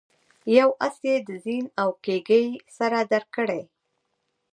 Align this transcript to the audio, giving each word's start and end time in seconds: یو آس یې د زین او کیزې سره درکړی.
یو 0.57 0.69
آس 0.85 0.97
یې 1.07 1.15
د 1.27 1.29
زین 1.43 1.65
او 1.81 1.89
کیزې 2.03 2.43
سره 2.77 2.99
درکړی. 3.11 3.61